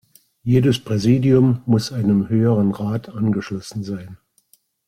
Jedes 0.43 0.79
Präsidium 0.79 1.61
muss 1.67 1.91
einem 1.91 2.27
höheren 2.27 2.71
Rat 2.71 3.09
angeschlossen 3.09 3.83
sein. 3.83 4.17